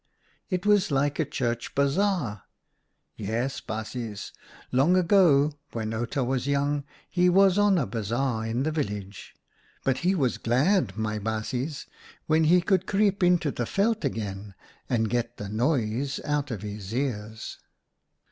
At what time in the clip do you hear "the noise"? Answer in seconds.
15.37-16.19